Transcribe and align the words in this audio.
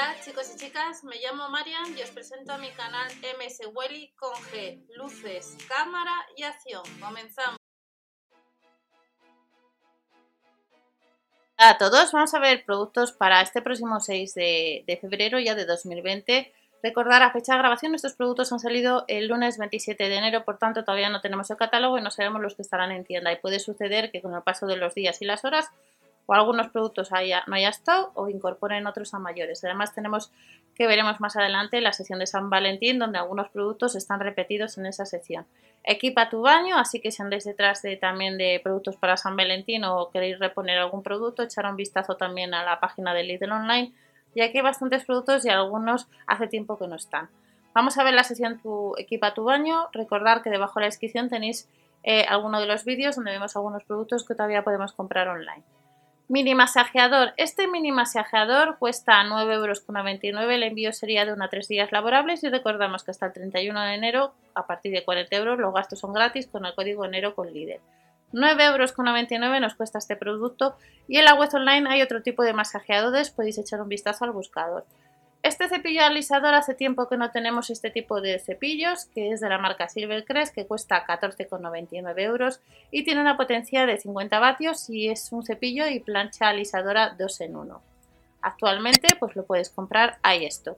Hola 0.00 0.16
chicos 0.24 0.50
y 0.54 0.56
chicas, 0.56 1.04
me 1.04 1.16
llamo 1.16 1.50
Marian 1.50 1.94
y 1.94 2.00
os 2.00 2.08
presento 2.08 2.54
a 2.54 2.56
mi 2.56 2.70
canal 2.70 3.06
MS 3.38 3.68
Welly 3.74 4.10
con 4.16 4.32
G, 4.32 4.82
luces, 4.96 5.58
cámara 5.68 6.14
y 6.38 6.42
acción. 6.42 6.82
Comenzamos. 6.98 7.58
Hola 11.58 11.70
a 11.70 11.76
todos, 11.76 12.12
vamos 12.12 12.32
a 12.32 12.38
ver 12.38 12.64
productos 12.64 13.12
para 13.12 13.42
este 13.42 13.60
próximo 13.60 14.00
6 14.00 14.32
de, 14.32 14.84
de 14.86 14.96
febrero 14.96 15.38
ya 15.38 15.54
de 15.54 15.66
2020. 15.66 16.50
Recordar 16.82 17.22
a 17.22 17.30
fecha 17.30 17.52
de 17.52 17.58
grabación, 17.58 17.94
estos 17.94 18.14
productos 18.14 18.50
han 18.54 18.58
salido 18.58 19.04
el 19.06 19.28
lunes 19.28 19.58
27 19.58 20.08
de 20.08 20.16
enero, 20.16 20.46
por 20.46 20.56
tanto 20.56 20.82
todavía 20.82 21.10
no 21.10 21.20
tenemos 21.20 21.50
el 21.50 21.58
catálogo 21.58 21.98
y 21.98 22.02
no 22.02 22.10
sabemos 22.10 22.40
los 22.40 22.54
que 22.54 22.62
estarán 22.62 22.90
en 22.90 23.04
tienda 23.04 23.32
y 23.32 23.36
puede 23.36 23.60
suceder 23.60 24.10
que 24.10 24.22
con 24.22 24.34
el 24.34 24.42
paso 24.42 24.66
de 24.66 24.76
los 24.76 24.94
días 24.94 25.20
y 25.20 25.26
las 25.26 25.44
horas 25.44 25.68
o 26.30 26.34
algunos 26.34 26.68
productos 26.68 27.12
haya, 27.12 27.42
no 27.48 27.56
haya 27.56 27.70
estado 27.70 28.12
o 28.14 28.28
incorporen 28.28 28.86
otros 28.86 29.14
a 29.14 29.18
mayores. 29.18 29.64
Además 29.64 29.92
tenemos 29.92 30.30
que 30.76 30.86
veremos 30.86 31.18
más 31.18 31.36
adelante 31.36 31.80
la 31.80 31.92
sección 31.92 32.20
de 32.20 32.26
San 32.28 32.50
Valentín 32.50 33.00
donde 33.00 33.18
algunos 33.18 33.48
productos 33.48 33.96
están 33.96 34.20
repetidos 34.20 34.78
en 34.78 34.86
esa 34.86 35.06
sección. 35.06 35.44
Equipa 35.82 36.28
tu 36.28 36.42
baño, 36.42 36.78
así 36.78 37.00
que 37.00 37.10
si 37.10 37.20
andáis 37.20 37.42
detrás 37.42 37.82
de, 37.82 37.96
también 37.96 38.38
de 38.38 38.60
productos 38.62 38.94
para 38.94 39.16
San 39.16 39.34
Valentín 39.34 39.82
o 39.82 40.10
queréis 40.10 40.38
reponer 40.38 40.78
algún 40.78 41.02
producto, 41.02 41.42
echar 41.42 41.66
un 41.66 41.74
vistazo 41.74 42.16
también 42.16 42.54
a 42.54 42.62
la 42.62 42.78
página 42.78 43.12
de 43.12 43.24
Lidl 43.24 43.50
Online, 43.50 43.92
ya 44.36 44.52
que 44.52 44.58
hay 44.58 44.62
bastantes 44.62 45.04
productos 45.04 45.44
y 45.44 45.48
algunos 45.48 46.06
hace 46.28 46.46
tiempo 46.46 46.78
que 46.78 46.86
no 46.86 46.94
están. 46.94 47.28
Vamos 47.74 47.98
a 47.98 48.04
ver 48.04 48.14
la 48.14 48.22
sección 48.22 48.60
tu, 48.60 48.94
Equipa 48.98 49.34
tu 49.34 49.42
baño. 49.42 49.88
Recordar 49.92 50.42
que 50.42 50.50
debajo 50.50 50.78
de 50.78 50.82
la 50.82 50.90
descripción 50.90 51.28
tenéis 51.28 51.68
eh, 52.04 52.24
algunos 52.28 52.60
de 52.60 52.68
los 52.68 52.84
vídeos 52.84 53.16
donde 53.16 53.32
vemos 53.32 53.56
algunos 53.56 53.82
productos 53.82 54.24
que 54.24 54.36
todavía 54.36 54.62
podemos 54.62 54.92
comprar 54.92 55.26
online. 55.26 55.64
Mini 56.30 56.54
masajeador. 56.54 57.32
Este 57.36 57.66
mini 57.66 57.90
masajeador 57.90 58.78
cuesta 58.78 59.14
9,99 59.24 59.52
euros. 59.52 59.82
El 60.48 60.62
envío 60.62 60.92
sería 60.92 61.24
de 61.24 61.32
1 61.32 61.44
a 61.44 61.48
3 61.48 61.66
días 61.66 61.90
laborables 61.90 62.44
y 62.44 62.48
recordamos 62.48 63.02
que 63.02 63.10
hasta 63.10 63.26
el 63.26 63.32
31 63.32 63.80
de 63.80 63.94
enero, 63.94 64.32
a 64.54 64.64
partir 64.64 64.92
de 64.92 65.04
40 65.04 65.34
euros, 65.34 65.58
los 65.58 65.74
gastos 65.74 65.98
son 65.98 66.12
gratis 66.12 66.46
con 66.46 66.64
el 66.66 66.74
código 66.76 67.04
enero 67.04 67.34
con 67.34 67.52
líder. 67.52 67.80
9,99 68.32 69.44
euros 69.44 69.60
nos 69.60 69.74
cuesta 69.74 69.98
este 69.98 70.14
producto 70.14 70.76
y 71.08 71.16
en 71.16 71.24
la 71.24 71.34
web 71.34 71.50
online 71.52 71.90
hay 71.90 72.00
otro 72.00 72.22
tipo 72.22 72.44
de 72.44 72.52
masajeadores, 72.52 73.30
podéis 73.30 73.58
echar 73.58 73.82
un 73.82 73.88
vistazo 73.88 74.24
al 74.24 74.30
buscador. 74.30 74.86
Este 75.42 75.70
cepillo 75.70 76.04
alisador 76.04 76.52
hace 76.52 76.74
tiempo 76.74 77.08
que 77.08 77.16
no 77.16 77.30
tenemos 77.30 77.70
este 77.70 77.90
tipo 77.90 78.20
de 78.20 78.38
cepillos, 78.40 79.06
que 79.06 79.30
es 79.30 79.40
de 79.40 79.48
la 79.48 79.56
marca 79.56 79.88
Silvercrest, 79.88 80.54
que 80.54 80.66
cuesta 80.66 81.06
14,99 81.06 82.20
euros 82.20 82.60
y 82.90 83.04
tiene 83.04 83.22
una 83.22 83.38
potencia 83.38 83.86
de 83.86 83.96
50 83.96 84.38
vatios 84.38 84.90
y 84.90 85.08
es 85.08 85.32
un 85.32 85.42
cepillo 85.42 85.88
y 85.88 86.00
plancha 86.00 86.48
alisadora 86.48 87.14
2 87.18 87.40
en 87.40 87.56
1. 87.56 87.82
Actualmente 88.42 89.08
pues 89.18 89.34
lo 89.34 89.46
puedes 89.46 89.70
comprar 89.70 90.18
ahí 90.22 90.44
esto. 90.44 90.76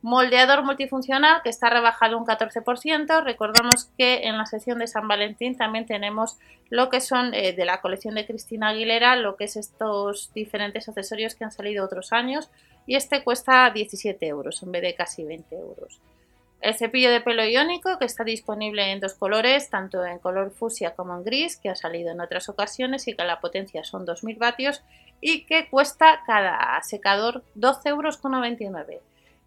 Moldeador 0.00 0.64
multifuncional 0.64 1.42
que 1.42 1.48
está 1.48 1.68
rebajado 1.70 2.18
un 2.18 2.26
14%. 2.26 3.22
Recordamos 3.22 3.90
que 3.98 4.26
en 4.26 4.36
la 4.36 4.46
sección 4.46 4.78
de 4.80 4.88
San 4.88 5.06
Valentín 5.06 5.56
también 5.56 5.86
tenemos 5.86 6.38
lo 6.70 6.88
que 6.88 7.00
son 7.00 7.34
eh, 7.34 7.52
de 7.52 7.64
la 7.64 7.80
colección 7.80 8.16
de 8.16 8.26
Cristina 8.26 8.70
Aguilera, 8.70 9.14
lo 9.14 9.36
que 9.36 9.44
es 9.44 9.56
estos 9.56 10.32
diferentes 10.34 10.88
accesorios 10.88 11.34
que 11.36 11.44
han 11.44 11.52
salido 11.52 11.84
otros 11.84 12.12
años 12.12 12.50
y 12.86 12.96
este 12.96 13.22
cuesta 13.22 13.70
17 13.70 14.26
euros 14.26 14.62
en 14.62 14.72
vez 14.72 14.82
de 14.82 14.94
casi 14.94 15.24
20 15.24 15.56
euros. 15.56 16.00
El 16.60 16.74
cepillo 16.74 17.10
de 17.10 17.20
pelo 17.20 17.44
iónico 17.44 17.98
que 17.98 18.04
está 18.04 18.22
disponible 18.22 18.92
en 18.92 19.00
dos 19.00 19.14
colores, 19.14 19.68
tanto 19.68 20.04
en 20.04 20.20
color 20.20 20.52
fucsia 20.52 20.94
como 20.94 21.16
en 21.16 21.24
gris, 21.24 21.56
que 21.56 21.68
ha 21.68 21.74
salido 21.74 22.12
en 22.12 22.20
otras 22.20 22.48
ocasiones 22.48 23.08
y 23.08 23.14
que 23.14 23.24
la 23.24 23.40
potencia 23.40 23.82
son 23.82 24.04
2000 24.04 24.36
vatios 24.38 24.82
y 25.20 25.44
que 25.44 25.68
cuesta 25.68 26.20
cada 26.24 26.80
secador 26.82 27.42
12,99 27.56 28.62
euros. 28.62 29.02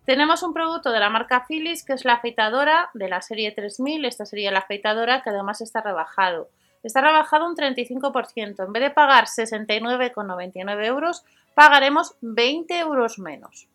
Tenemos 0.05 0.43
un 0.43 0.53
producto 0.53 0.91
de 0.91 0.99
la 0.99 1.09
marca 1.09 1.45
Philips 1.47 1.83
que 1.83 1.93
es 1.93 2.05
la 2.05 2.13
afeitadora 2.15 2.89
de 2.93 3.07
la 3.09 3.21
serie 3.21 3.51
3000, 3.51 4.05
esta 4.05 4.25
sería 4.25 4.51
la 4.51 4.59
afeitadora 4.59 5.23
que 5.23 5.31
además 5.31 5.61
está 5.61 5.81
rebajado. 5.81 6.49
Está 6.85 7.01
rebajado 7.01 7.47
un 7.47 7.55
35%, 7.55 8.63
en 8.63 8.71
vez 8.71 8.83
de 8.83 8.91
pagar 8.91 9.25
69,99 9.25 10.85
euros 10.85 11.25
pagaremos 11.55 12.15
20 12.21 12.77
euros 12.77 13.17
menos. 13.17 13.67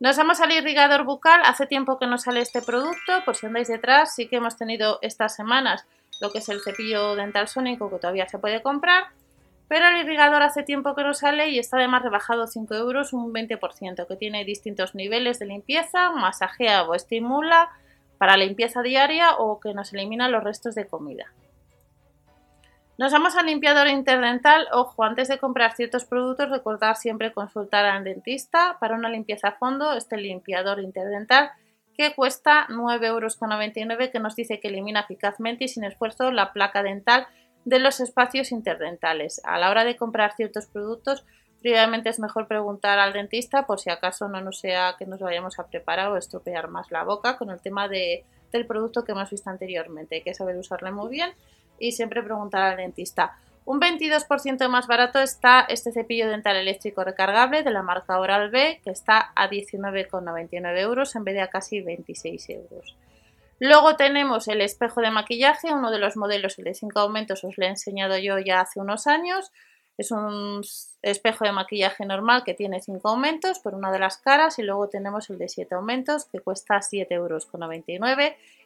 Nos 0.00 0.16
vamos 0.16 0.40
al 0.40 0.50
irrigador 0.50 1.04
bucal, 1.04 1.42
hace 1.44 1.68
tiempo 1.68 1.96
que 1.96 2.08
no 2.08 2.18
sale 2.18 2.40
este 2.40 2.60
producto, 2.60 3.24
por 3.24 3.36
si 3.36 3.46
andáis 3.46 3.68
detrás, 3.68 4.16
sí 4.16 4.26
que 4.26 4.36
hemos 4.36 4.56
tenido 4.56 4.98
estas 5.00 5.36
semanas 5.36 5.86
lo 6.20 6.32
que 6.32 6.38
es 6.38 6.48
el 6.48 6.60
cepillo 6.60 7.14
dental 7.14 7.46
sónico 7.46 7.88
que 7.88 7.98
todavía 7.98 8.26
se 8.26 8.40
puede 8.40 8.62
comprar, 8.62 9.04
pero 9.68 9.86
el 9.86 9.98
irrigador 9.98 10.42
hace 10.42 10.64
tiempo 10.64 10.96
que 10.96 11.04
no 11.04 11.14
sale 11.14 11.50
y 11.50 11.60
está 11.60 11.76
además 11.76 12.02
rebajado 12.02 12.48
5 12.48 12.74
euros, 12.74 13.12
un 13.12 13.32
20%, 13.32 14.08
que 14.08 14.16
tiene 14.16 14.44
distintos 14.44 14.96
niveles 14.96 15.38
de 15.38 15.46
limpieza, 15.46 16.10
masajea 16.10 16.82
o 16.82 16.96
estimula 16.96 17.70
para 18.18 18.36
limpieza 18.36 18.82
diaria 18.82 19.36
o 19.36 19.60
que 19.60 19.72
nos 19.72 19.92
elimina 19.92 20.28
los 20.28 20.42
restos 20.42 20.74
de 20.74 20.88
comida. 20.88 21.26
Nos 22.98 23.12
vamos 23.12 23.36
al 23.36 23.46
limpiador 23.46 23.86
interdental. 23.86 24.66
Ojo, 24.72 25.04
antes 25.04 25.28
de 25.28 25.38
comprar 25.38 25.76
ciertos 25.76 26.04
productos, 26.04 26.50
recordar 26.50 26.96
siempre 26.96 27.32
consultar 27.32 27.84
al 27.84 28.02
dentista 28.02 28.76
para 28.80 28.96
una 28.96 29.08
limpieza 29.08 29.48
a 29.48 29.52
fondo. 29.52 29.92
Este 29.92 30.16
limpiador 30.16 30.80
interdental 30.80 31.52
que 31.96 32.12
cuesta 32.16 32.66
9,99 32.68 33.06
euros, 33.06 33.38
que 34.10 34.18
nos 34.18 34.34
dice 34.34 34.58
que 34.58 34.66
elimina 34.66 35.02
eficazmente 35.02 35.62
y 35.62 35.68
sin 35.68 35.84
esfuerzo 35.84 36.32
la 36.32 36.52
placa 36.52 36.82
dental 36.82 37.28
de 37.64 37.78
los 37.78 38.00
espacios 38.00 38.50
interdentales. 38.50 39.40
A 39.44 39.58
la 39.58 39.70
hora 39.70 39.84
de 39.84 39.94
comprar 39.94 40.34
ciertos 40.34 40.66
productos, 40.66 41.24
previamente 41.62 42.08
es 42.08 42.18
mejor 42.18 42.48
preguntar 42.48 42.98
al 42.98 43.12
dentista 43.12 43.64
por 43.64 43.78
si 43.78 43.90
acaso 43.90 44.26
no 44.26 44.40
nos 44.40 44.58
sea 44.58 44.96
que 44.98 45.06
nos 45.06 45.20
vayamos 45.20 45.60
a 45.60 45.68
preparar 45.68 46.08
o 46.08 46.16
estropear 46.16 46.66
más 46.66 46.90
la 46.90 47.04
boca 47.04 47.38
con 47.38 47.50
el 47.50 47.60
tema 47.60 47.86
de, 47.86 48.24
del 48.50 48.66
producto 48.66 49.04
que 49.04 49.12
hemos 49.12 49.30
visto 49.30 49.50
anteriormente. 49.50 50.16
Hay 50.16 50.22
que 50.22 50.34
saber 50.34 50.56
usarlo 50.56 50.90
muy 50.90 51.10
bien 51.10 51.30
y 51.78 51.92
siempre 51.92 52.22
preguntar 52.22 52.62
al 52.62 52.76
dentista. 52.76 53.36
Un 53.68 53.80
22% 53.80 54.66
más 54.70 54.86
barato 54.86 55.20
está 55.20 55.60
este 55.60 55.92
cepillo 55.92 56.26
dental 56.26 56.56
eléctrico 56.56 57.04
recargable 57.04 57.62
de 57.62 57.70
la 57.70 57.82
marca 57.82 58.18
Oral 58.18 58.48
B, 58.48 58.80
que 58.82 58.90
está 58.90 59.32
a 59.36 59.50
19,99 59.50 60.78
euros 60.78 61.14
en 61.16 61.24
vez 61.24 61.34
de 61.34 61.42
a 61.42 61.50
casi 61.50 61.82
26 61.82 62.48
euros. 62.48 62.96
Luego 63.60 63.96
tenemos 63.96 64.48
el 64.48 64.62
espejo 64.62 65.02
de 65.02 65.10
maquillaje, 65.10 65.72
uno 65.72 65.90
de 65.90 65.98
los 65.98 66.16
modelos, 66.16 66.58
el 66.58 66.64
de 66.64 66.74
5 66.74 66.98
aumentos, 66.98 67.44
os 67.44 67.58
lo 67.58 67.66
he 67.66 67.68
enseñado 67.68 68.16
yo 68.16 68.38
ya 68.38 68.60
hace 68.60 68.80
unos 68.80 69.06
años. 69.06 69.52
Es 69.98 70.12
un 70.12 70.62
espejo 71.02 71.44
de 71.44 71.52
maquillaje 71.52 72.06
normal 72.06 72.44
que 72.44 72.54
tiene 72.54 72.80
5 72.80 73.06
aumentos 73.06 73.58
por 73.58 73.74
una 73.74 73.90
de 73.90 73.98
las 73.98 74.16
caras 74.16 74.58
y 74.58 74.62
luego 74.62 74.88
tenemos 74.88 75.28
el 75.28 75.36
de 75.36 75.48
7 75.48 75.74
aumentos 75.74 76.24
que 76.24 76.40
cuesta 76.40 76.76
7,99 76.76 77.10
euros. 77.10 77.48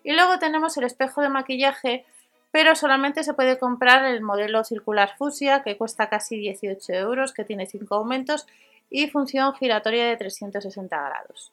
Y 0.05 0.13
luego 0.13 0.39
tenemos 0.39 0.77
el 0.77 0.85
espejo 0.85 1.23
de 1.23 1.31
maquillaje 1.31 2.05
pero 2.53 2.77
solamente 2.77 3.25
se 3.25 3.35
puede 3.35 3.59
comprar 3.59 4.05
el 4.05 4.21
modelo 4.21 4.63
circular 4.63 5.17
fusia 5.17 5.63
que 5.63 5.77
cuesta 5.77 6.09
casi 6.09 6.37
18 6.37 6.93
euros, 6.93 7.33
que 7.33 7.45
tiene 7.45 7.67
5 7.67 7.95
aumentos 7.95 8.47
y 8.91 9.09
función 9.09 9.55
giratoria 9.55 10.07
de 10.07 10.17
360 10.19 10.97
grados. 10.97 11.53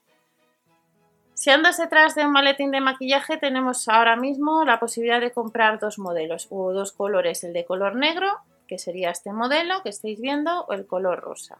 Si 1.33 1.49
andas 1.51 1.77
detrás 1.77 2.15
de 2.15 2.25
un 2.25 2.33
maletín 2.33 2.69
de 2.71 2.81
maquillaje 2.81 3.37
tenemos 3.37 3.87
ahora 3.87 4.17
mismo 4.17 4.65
la 4.65 4.77
posibilidad 4.77 5.21
de 5.21 5.31
comprar 5.31 5.79
dos 5.79 5.97
modelos 5.97 6.47
o 6.49 6.73
dos 6.73 6.91
colores, 6.91 7.45
el 7.45 7.53
de 7.53 7.63
color 7.63 7.95
negro, 7.95 8.27
que 8.67 8.77
sería 8.77 9.09
este 9.09 9.31
modelo 9.31 9.81
que 9.81 9.89
estáis 9.89 10.19
viendo, 10.19 10.65
o 10.65 10.73
el 10.73 10.85
color 10.85 11.21
rosa. 11.21 11.59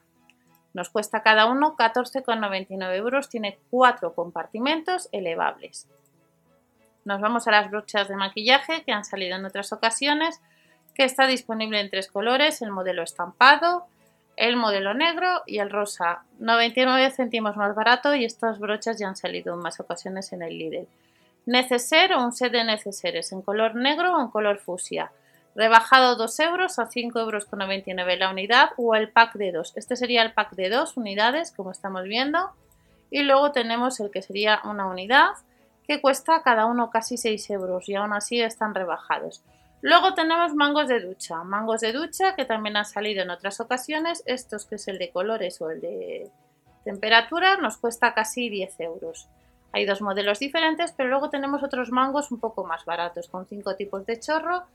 Nos 0.74 0.90
cuesta 0.90 1.24
cada 1.24 1.46
uno 1.46 1.78
14,99 1.78 2.96
euros, 2.98 3.30
tiene 3.30 3.58
cuatro 3.72 4.14
compartimentos 4.14 5.08
elevables. 5.14 5.88
Nos 7.06 7.22
vamos 7.22 7.48
a 7.48 7.52
las 7.52 7.70
brochas 7.70 8.08
de 8.08 8.16
maquillaje 8.16 8.84
que 8.84 8.92
han 8.92 9.06
salido 9.06 9.38
en 9.38 9.46
otras 9.46 9.72
ocasiones, 9.72 10.42
que 10.94 11.04
está 11.04 11.28
disponible 11.28 11.80
en 11.80 11.90
tres 11.90 12.12
colores, 12.12 12.62
el 12.62 12.72
modelo 12.72 13.04
estampado, 13.04 13.88
el 14.36 14.56
modelo 14.56 14.94
negro 14.94 15.44
y 15.46 15.60
el 15.60 15.70
rosa. 15.70 16.24
99 16.40 17.12
céntimos 17.12 17.58
más 17.58 17.76
barato 17.76 18.16
y 18.16 18.26
estas 18.26 18.60
brochas 18.60 18.98
ya 18.98 19.08
han 19.08 19.16
salido 19.16 19.54
en 19.54 19.60
más 19.60 19.80
ocasiones 19.80 20.32
en 20.34 20.42
el 20.42 20.58
Lidl. 20.58 20.88
Neceser 21.46 22.14
o 22.14 22.24
un 22.24 22.32
set 22.32 22.52
de 22.52 22.64
neceseres 22.64 23.32
en 23.32 23.42
color 23.42 23.76
negro 23.76 24.16
o 24.16 24.22
en 24.22 24.30
color 24.30 24.60
fusia. 24.60 25.12
Rebajado 25.56 26.16
2 26.16 26.40
euros 26.40 26.80
a 26.80 26.90
5,99 26.90 27.20
euros 27.20 28.20
la 28.20 28.30
unidad 28.30 28.70
o 28.78 28.96
el 28.96 29.10
pack 29.10 29.34
de 29.34 29.52
2. 29.52 29.74
Este 29.76 29.96
sería 29.96 30.22
el 30.22 30.34
pack 30.34 30.52
de 30.52 30.70
2 30.70 30.96
unidades, 30.96 31.52
como 31.52 31.72
estamos 31.72 32.04
viendo. 32.04 32.52
Y 33.12 33.24
luego 33.24 33.52
tenemos 33.52 34.00
el 34.00 34.12
que 34.12 34.22
sería 34.22 34.62
una 34.64 34.86
unidad 34.88 35.32
que 35.90 36.02
cuesta 36.02 36.44
cada 36.44 36.68
uno 36.68 36.92
casi 36.92 37.18
6 37.18 37.50
euros 37.50 37.90
y 37.90 37.96
aún 37.96 38.14
así 38.14 38.40
están 38.40 38.76
rebajados. 38.76 39.42
Luego 39.82 40.14
tenemos 40.14 40.54
mangos 40.54 40.88
de 40.88 41.00
ducha, 41.00 41.44
mangos 41.44 41.82
de 41.82 41.94
ducha 41.94 42.36
que 42.36 42.46
también 42.46 42.78
han 42.78 42.86
salido 42.86 43.24
en 43.24 43.32
otras 43.32 43.60
ocasiones, 43.60 44.22
estos 44.28 44.68
que 44.68 44.76
es 44.76 44.88
el 44.88 45.00
de 45.00 45.10
colores 45.10 45.60
o 45.62 45.72
el 45.72 45.82
de 45.82 46.30
temperatura 46.84 47.58
nos 47.58 47.78
cuesta 47.78 48.14
casi 48.14 48.50
10 48.50 48.80
euros. 48.82 49.30
Hay 49.72 49.88
dos 49.88 50.00
modelos 50.04 50.38
diferentes, 50.38 50.92
pero 50.96 51.10
luego 51.10 51.32
tenemos 51.32 51.64
otros 51.64 51.90
mangos 51.90 52.30
un 52.30 52.40
poco 52.40 52.64
más 52.64 52.86
baratos 52.86 53.28
con 53.28 53.48
cinco 53.48 53.76
tipos 53.76 54.06
de 54.06 54.20
chorro 54.20 54.66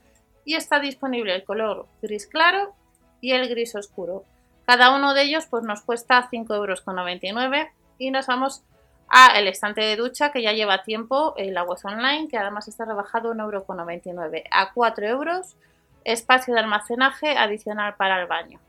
y 0.45 0.57
está 0.57 0.81
disponible 0.81 1.33
el 1.33 1.45
color 1.45 1.87
gris 2.03 2.27
claro 2.27 2.75
y 3.21 3.31
el 3.31 3.49
gris 3.49 3.77
oscuro. 3.77 4.25
Cada 4.67 4.93
uno 4.93 5.15
de 5.15 5.23
ellos 5.23 5.47
pues, 5.49 5.63
nos 5.63 5.83
cuesta 5.83 6.29
5,99 6.29 6.55
euros 6.57 7.69
y 7.99 8.11
nos 8.11 8.27
vamos 8.27 8.65
a 9.09 9.39
el 9.39 9.49
estante 9.49 9.81
de 9.81 9.97
ducha 9.97 10.33
que 10.33 10.43
ya 10.43 10.53
lleva 10.53 10.83
tiempo 10.83 11.35
la 11.37 11.63
web 11.63 11.79
online, 11.85 12.29
que 12.29 12.39
además 12.39 12.69
está 12.69 12.85
rebajado 12.85 13.33
1,99 13.33 14.09
euro 14.09 14.45
a 14.51 14.73
4 14.73 15.07
euros, 15.07 15.57
espacio 16.05 16.55
de 16.55 16.61
almacenaje 16.61 17.37
adicional 17.37 17.95
para 17.97 18.21
el 18.21 18.27
baño. 18.27 18.61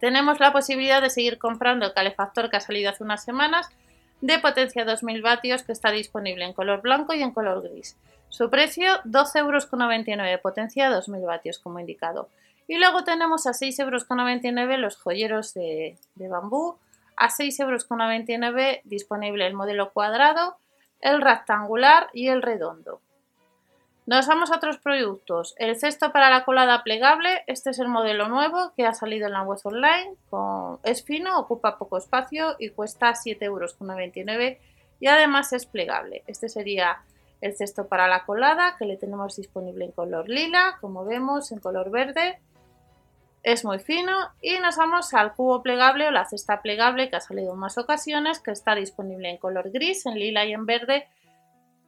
Tenemos 0.00 0.40
la 0.40 0.52
posibilidad 0.52 1.02
de 1.02 1.10
seguir 1.10 1.38
comprando 1.38 1.86
el 1.86 1.92
calefactor 1.92 2.50
que 2.50 2.56
ha 2.56 2.60
salido 2.60 2.90
hace 2.90 3.02
unas 3.02 3.24
semanas 3.24 3.68
de 4.20 4.38
potencia 4.38 4.84
2000 4.84 5.22
vatios 5.22 5.62
que 5.62 5.72
está 5.72 5.90
disponible 5.90 6.44
en 6.44 6.52
color 6.52 6.80
blanco 6.82 7.14
y 7.14 7.22
en 7.22 7.32
color 7.32 7.62
gris. 7.62 7.96
Su 8.28 8.50
precio 8.50 9.02
12,99 9.04 9.38
euros, 9.38 10.40
potencia 10.42 10.90
2000 10.90 11.22
vatios 11.22 11.58
como 11.58 11.80
indicado. 11.80 12.28
Y 12.66 12.76
luego 12.76 13.02
tenemos 13.04 13.46
a 13.46 13.50
6,99 13.50 14.60
euros 14.60 14.78
los 14.78 14.96
joyeros 14.96 15.54
de 15.54 15.96
bambú, 16.16 16.78
a 17.18 17.28
6,99 17.28 18.40
euros 18.40 18.80
disponible 18.84 19.46
el 19.46 19.54
modelo 19.54 19.92
cuadrado, 19.92 20.56
el 21.00 21.20
rectangular 21.20 22.08
y 22.12 22.28
el 22.28 22.42
redondo. 22.42 23.00
Nos 24.06 24.26
vamos 24.26 24.50
a 24.50 24.56
otros 24.56 24.78
productos. 24.78 25.54
El 25.58 25.78
cesto 25.78 26.12
para 26.12 26.30
la 26.30 26.46
colada 26.46 26.82
plegable, 26.82 27.42
este 27.46 27.70
es 27.70 27.78
el 27.78 27.88
modelo 27.88 28.28
nuevo 28.28 28.72
que 28.74 28.86
ha 28.86 28.94
salido 28.94 29.26
en 29.26 29.34
la 29.34 29.42
web 29.42 29.58
online. 29.64 30.14
es 30.82 31.04
fino, 31.04 31.38
ocupa 31.38 31.76
poco 31.76 31.98
espacio 31.98 32.56
y 32.58 32.70
cuesta 32.70 33.12
7,99 33.12 33.44
euros 33.44 33.76
y 34.98 35.06
además 35.08 35.52
es 35.52 35.66
plegable. 35.66 36.22
Este 36.26 36.48
sería 36.48 37.02
el 37.42 37.54
cesto 37.54 37.86
para 37.86 38.08
la 38.08 38.24
colada 38.24 38.76
que 38.78 38.86
le 38.86 38.96
tenemos 38.96 39.36
disponible 39.36 39.84
en 39.84 39.92
color 39.92 40.28
lila, 40.28 40.78
como 40.80 41.04
vemos, 41.04 41.52
en 41.52 41.60
color 41.60 41.90
verde. 41.90 42.40
Es 43.42 43.64
muy 43.64 43.78
fino 43.78 44.12
y 44.42 44.58
nos 44.58 44.76
vamos 44.76 45.14
al 45.14 45.34
cubo 45.34 45.62
plegable 45.62 46.06
o 46.06 46.10
la 46.10 46.26
cesta 46.26 46.60
plegable 46.60 47.08
que 47.08 47.16
ha 47.16 47.20
salido 47.20 47.54
en 47.54 47.58
más 47.58 47.78
ocasiones, 47.78 48.40
que 48.40 48.50
está 48.50 48.74
disponible 48.74 49.30
en 49.30 49.38
color 49.38 49.70
gris, 49.70 50.06
en 50.06 50.18
lila 50.18 50.44
y 50.44 50.52
en 50.52 50.66
verde 50.66 51.06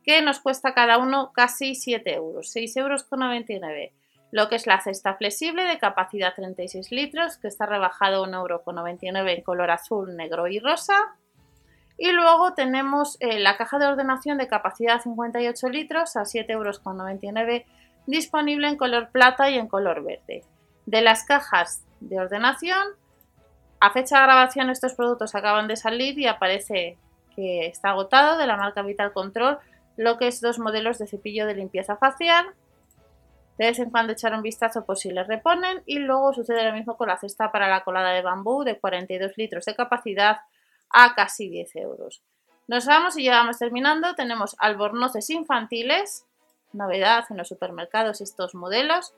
que 0.04 0.22
nos 0.22 0.40
cuesta 0.40 0.74
cada 0.74 0.98
uno 0.98 1.32
casi 1.32 1.74
7 1.74 2.14
euros, 2.14 2.54
6,99 2.54 2.78
euros. 2.80 3.92
Lo 4.32 4.48
que 4.48 4.56
es 4.56 4.66
la 4.66 4.80
cesta 4.80 5.14
flexible 5.14 5.64
de 5.64 5.78
capacidad 5.78 6.34
36 6.34 6.92
litros, 6.92 7.36
que 7.38 7.48
está 7.48 7.66
rebajado 7.66 8.24
1,99 8.26 9.16
euro 9.16 9.28
en 9.28 9.42
color 9.42 9.70
azul, 9.70 10.16
negro 10.16 10.46
y 10.46 10.60
rosa. 10.60 11.16
Y 11.98 12.12
luego 12.12 12.54
tenemos 12.54 13.16
eh, 13.20 13.40
la 13.40 13.56
caja 13.56 13.78
de 13.78 13.86
ordenación 13.86 14.38
de 14.38 14.46
capacidad 14.46 15.02
58 15.02 15.68
litros 15.68 16.16
a 16.16 16.22
7,99 16.22 16.50
euros, 16.52 16.80
disponible 18.06 18.68
en 18.68 18.76
color 18.76 19.10
plata 19.10 19.50
y 19.50 19.58
en 19.58 19.66
color 19.66 20.02
verde. 20.04 20.44
De 20.90 21.02
las 21.02 21.22
cajas 21.22 21.84
de 22.00 22.18
ordenación, 22.18 22.84
a 23.78 23.92
fecha 23.92 24.16
de 24.16 24.24
grabación 24.24 24.70
estos 24.70 24.94
productos 24.94 25.36
acaban 25.36 25.68
de 25.68 25.76
salir 25.76 26.18
y 26.18 26.26
aparece 26.26 26.98
que 27.36 27.66
está 27.66 27.90
agotado 27.90 28.36
de 28.38 28.48
la 28.48 28.56
marca 28.56 28.82
Vital 28.82 29.12
Control 29.12 29.60
lo 29.96 30.18
que 30.18 30.26
es 30.26 30.40
dos 30.40 30.58
modelos 30.58 30.98
de 30.98 31.06
cepillo 31.06 31.46
de 31.46 31.54
limpieza 31.54 31.96
facial. 31.96 32.44
De 33.56 33.66
vez 33.66 33.78
en 33.78 33.90
cuando 33.90 34.14
echar 34.14 34.34
un 34.34 34.42
vistazo 34.42 34.84
por 34.84 34.98
si 34.98 35.12
les 35.12 35.28
reponen 35.28 35.80
y 35.86 36.00
luego 36.00 36.32
sucede 36.32 36.64
lo 36.64 36.72
mismo 36.72 36.96
con 36.96 37.06
la 37.06 37.18
cesta 37.18 37.52
para 37.52 37.68
la 37.68 37.84
colada 37.84 38.10
de 38.10 38.22
bambú 38.22 38.64
de 38.64 38.80
42 38.80 39.34
litros 39.36 39.66
de 39.66 39.76
capacidad 39.76 40.38
a 40.88 41.14
casi 41.14 41.48
10 41.48 41.76
euros. 41.76 42.20
Nos 42.66 42.84
vamos 42.86 43.16
y 43.16 43.26
ya 43.26 43.34
vamos 43.34 43.58
terminando. 43.58 44.16
Tenemos 44.16 44.56
albornoces 44.58 45.30
infantiles, 45.30 46.26
novedad 46.72 47.26
en 47.30 47.36
los 47.36 47.46
supermercados 47.46 48.20
estos 48.20 48.56
modelos, 48.56 49.14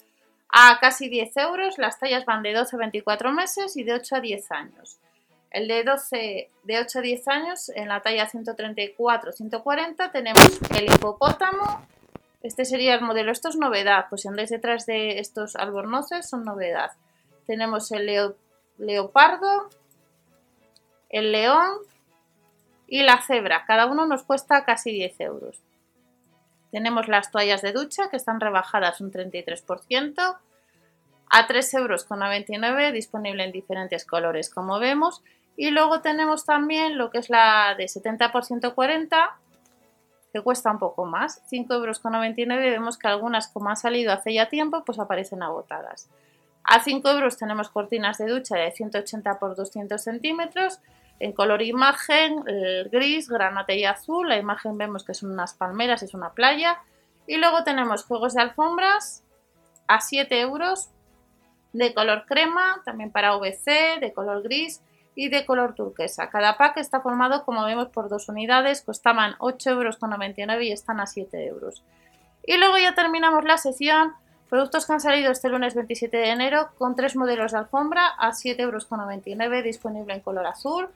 a 0.53 0.79
casi 0.79 1.09
10 1.09 1.37
euros. 1.39 1.79
Las 1.79 1.99
tallas 1.99 2.25
van 2.27 2.43
de 2.43 2.53
12 2.53 2.77
a 2.77 2.79
24 2.79 3.33
meses 3.33 3.77
y 3.77 3.83
de 3.83 3.95
8 3.95 4.17
a 4.17 4.21
10 4.21 4.53
años. 4.53 4.99
El 5.51 5.69
de 5.69 5.83
12, 5.83 6.51
de 6.63 6.79
8 6.79 6.99
a 6.99 7.03
10 7.03 7.29
años, 7.29 7.69
en 7.71 7.89
la 7.89 8.01
talla 8.01 8.29
134-140, 8.31 10.13
tenemos 10.13 10.61
el 10.71 10.85
hipopótamo. 10.85 11.87
Este 12.43 12.65
sería 12.65 12.95
el 12.95 13.03
modelo. 13.03 13.33
Esto 13.33 13.49
es 13.49 13.57
novedad, 13.57 14.07
pues 14.09 14.23
si 14.23 14.29
andáis 14.29 14.51
detrás 14.51 14.87
de 14.87 15.19
estos 15.19 15.57
albornoces, 15.57 16.29
son 16.29 16.45
novedad. 16.45 16.93
Tenemos 17.47 17.93
el 17.93 18.35
leopardo, 18.79 19.69
el 21.11 21.33
león 21.33 21.79
y 22.87 23.03
la 23.03 23.21
cebra. 23.23 23.65
Cada 23.67 23.87
uno 23.87 24.07
nos 24.07 24.23
cuesta 24.23 24.65
casi 24.65 24.91
10 24.91 25.21
euros. 25.21 25.61
Tenemos 26.73 27.07
las 27.07 27.31
toallas 27.31 27.63
de 27.63 27.73
ducha 27.73 28.09
que 28.11 28.17
están 28.17 28.41
rebajadas 28.41 29.01
un 29.01 29.13
33% 29.13 30.39
a 31.31 31.49
3,99 31.49 32.67
euros, 32.67 32.93
disponible 32.93 33.45
en 33.45 33.53
diferentes 33.53 34.05
colores 34.05 34.51
como 34.51 34.79
vemos. 34.81 35.23
Y 35.57 35.71
luego 35.71 36.01
tenemos 36.01 36.47
también 36.47 36.97
lo 36.97 37.11
que 37.11 37.19
es 37.19 37.29
la 37.29 37.75
de 37.77 37.87
70 37.87 38.33
por 38.33 38.45
140, 38.45 39.37
que 40.33 40.41
cuesta 40.41 40.71
un 40.71 40.79
poco 40.79 41.05
más, 41.05 41.43
5,99 41.51 41.73
euros. 41.75 42.03
Vemos 42.49 42.99
que 42.99 43.07
algunas, 43.07 43.49
como 43.49 43.69
han 43.69 43.77
salido 43.77 44.13
hace 44.13 44.33
ya 44.33 44.49
tiempo, 44.49 44.83
pues 44.85 44.99
aparecen 44.99 45.43
agotadas. 45.43 46.09
A 46.65 46.83
5 46.83 47.07
euros 47.11 47.37
tenemos 47.37 47.69
cortinas 47.69 48.17
de 48.17 48.29
ducha 48.29 48.57
de 48.57 48.71
180 48.71 49.39
por 49.39 49.57
200 49.57 50.01
centímetros, 50.01 50.81
en 51.21 51.33
color 51.33 51.63
imagen, 51.63 52.43
el 52.47 52.89
gris, 52.89 53.29
granate 53.29 53.77
y 53.77 53.85
azul. 53.85 54.29
La 54.29 54.39
imagen 54.39 54.77
vemos 54.79 55.05
que 55.05 55.15
son 55.15 55.31
unas 55.31 55.55
palmeras, 55.55 56.03
es 56.03 56.15
una 56.15 56.33
playa. 56.33 56.81
Y 57.27 57.37
luego 57.37 57.65
tenemos 57.65 58.05
juegos 58.05 58.35
de 58.35 58.43
alfombras 58.43 59.23
a 59.87 60.01
7 60.01 60.41
euros, 60.41 60.91
de 61.73 61.95
color 61.95 62.25
crema, 62.27 62.83
también 62.85 63.11
para 63.11 63.37
VC, 63.37 64.01
de 64.01 64.13
color 64.13 64.43
gris 64.43 64.83
y 65.15 65.29
de 65.29 65.45
color 65.47 65.75
turquesa. 65.75 66.31
Cada 66.31 66.57
pack 66.57 66.79
está 66.79 67.01
formado, 67.01 67.45
como 67.45 67.65
vemos, 67.65 67.89
por 67.89 68.09
dos 68.09 68.29
unidades, 68.29 68.83
costaban 68.83 69.35
8,99 69.39 70.41
euros 70.41 70.63
y 70.63 70.73
están 70.73 71.01
a 71.01 71.07
7 71.07 71.47
euros. 71.47 71.85
Y 72.45 72.57
luego 72.57 72.79
ya 72.79 72.95
terminamos 72.95 73.45
la 73.45 73.59
sección, 73.59 74.15
productos 74.53 74.85
que 74.85 74.93
han 74.93 75.01
salido 75.01 75.33
este 75.33 75.49
lunes 75.49 75.75
27 75.75 76.15
de 76.15 76.29
enero 76.29 76.69
con 76.77 76.95
tres 76.95 77.17
modelos 77.17 77.53
de 77.53 77.59
alfombra 77.59 78.09
a 78.19 78.33
7,99 78.33 78.61
euros, 78.61 79.65
disponible 79.65 80.13
en 80.13 80.21
color 80.21 80.45
azul, 80.45 80.91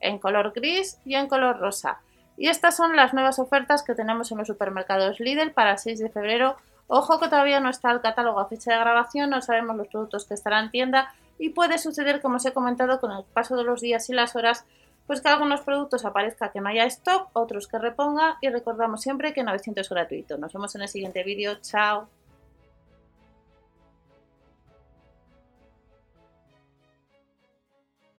en 0.00 0.18
color 0.18 0.54
gris 0.54 0.98
y 1.04 1.16
en 1.16 1.28
color 1.28 1.58
rosa. 1.58 2.00
Y 2.38 2.48
estas 2.48 2.74
son 2.74 2.96
las 2.96 3.12
nuevas 3.12 3.38
ofertas 3.38 3.82
que 3.82 3.94
tenemos 3.94 4.32
en 4.32 4.38
los 4.38 4.46
supermercados 4.46 5.20
Lidl 5.20 5.50
para 5.50 5.72
el 5.72 5.78
6 5.78 5.98
de 5.98 6.08
febrero. 6.08 6.56
Ojo 6.86 7.20
que 7.20 7.28
todavía 7.28 7.60
no 7.60 7.68
está 7.68 7.90
el 7.90 8.00
catálogo 8.00 8.40
a 8.40 8.48
fecha 8.48 8.72
de 8.72 8.80
grabación, 8.80 9.28
no 9.28 9.42
sabemos 9.42 9.76
los 9.76 9.88
productos 9.88 10.24
que 10.24 10.32
estarán 10.32 10.64
en 10.64 10.70
tienda, 10.70 11.14
y 11.38 11.50
puede 11.50 11.76
suceder, 11.76 12.22
como 12.22 12.36
os 12.36 12.46
he 12.46 12.54
comentado, 12.54 12.98
con 12.98 13.12
el 13.12 13.24
paso 13.24 13.56
de 13.56 13.64
los 13.64 13.82
días 13.82 14.08
y 14.08 14.14
las 14.14 14.36
horas, 14.36 14.64
pues 15.06 15.20
que 15.20 15.28
algunos 15.28 15.60
productos 15.60 16.06
aparezca 16.06 16.50
que 16.50 16.62
no 16.62 16.70
haya 16.70 16.86
stock, 16.86 17.28
otros 17.34 17.68
que 17.68 17.78
reponga 17.78 18.38
y 18.40 18.48
recordamos 18.48 19.02
siempre 19.02 19.34
que 19.34 19.42
900 19.42 19.84
es 19.84 19.90
gratuito. 19.90 20.38
Nos 20.38 20.54
vemos 20.54 20.74
en 20.76 20.80
el 20.80 20.88
siguiente 20.88 21.22
vídeo. 21.24 21.56
Chao. 21.60 22.08